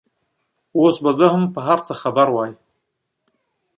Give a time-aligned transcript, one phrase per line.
[0.77, 2.51] اوس به زه هم په هر څه خبره وای.